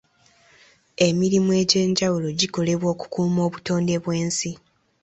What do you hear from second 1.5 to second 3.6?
egy'enjawulo gikolebwa okukuuma